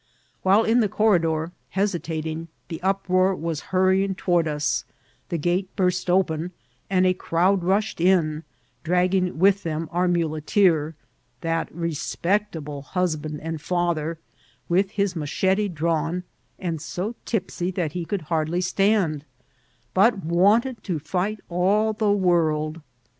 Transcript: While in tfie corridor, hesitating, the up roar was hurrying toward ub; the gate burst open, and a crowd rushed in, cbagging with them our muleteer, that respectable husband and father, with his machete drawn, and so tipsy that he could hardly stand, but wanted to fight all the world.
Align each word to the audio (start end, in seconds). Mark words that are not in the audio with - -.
While 0.41 0.63
in 0.63 0.79
tfie 0.79 0.89
corridor, 0.89 1.51
hesitating, 1.69 2.47
the 2.69 2.81
up 2.81 3.07
roar 3.07 3.35
was 3.35 3.61
hurrying 3.69 4.15
toward 4.15 4.47
ub; 4.47 4.59
the 5.29 5.37
gate 5.37 5.69
burst 5.75 6.09
open, 6.09 6.53
and 6.89 7.05
a 7.05 7.13
crowd 7.13 7.63
rushed 7.63 8.01
in, 8.01 8.43
cbagging 8.83 9.33
with 9.35 9.61
them 9.61 9.87
our 9.91 10.07
muleteer, 10.07 10.95
that 11.41 11.71
respectable 11.71 12.81
husband 12.81 13.41
and 13.41 13.61
father, 13.61 14.17
with 14.67 14.89
his 14.89 15.15
machete 15.15 15.67
drawn, 15.67 16.23
and 16.57 16.81
so 16.81 17.13
tipsy 17.23 17.69
that 17.69 17.91
he 17.91 18.03
could 18.03 18.23
hardly 18.23 18.59
stand, 18.61 19.23
but 19.93 20.25
wanted 20.25 20.83
to 20.85 20.97
fight 20.97 21.39
all 21.47 21.93
the 21.93 22.11
world. 22.11 22.81